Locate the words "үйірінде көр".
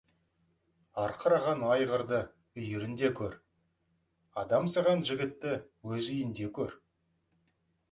2.63-3.37